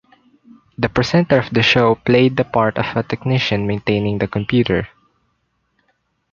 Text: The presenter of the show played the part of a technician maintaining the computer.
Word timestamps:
The 0.79 0.89
presenter 0.89 1.37
of 1.37 1.51
the 1.51 1.61
show 1.61 1.93
played 1.93 2.35
the 2.35 2.43
part 2.43 2.79
of 2.79 2.97
a 2.97 3.03
technician 3.03 3.67
maintaining 3.67 4.17
the 4.17 4.27
computer. 4.27 4.87